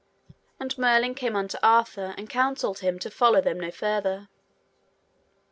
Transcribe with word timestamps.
And 0.59 0.75
Merlin 0.79 1.13
came 1.13 1.35
unto 1.35 1.59
Arthur, 1.61 2.15
and 2.17 2.27
counselled 2.27 2.79
him 2.79 2.97
to 2.97 3.11
follow 3.11 3.39
them 3.39 3.59
no 3.59 3.69
further. 3.69 4.29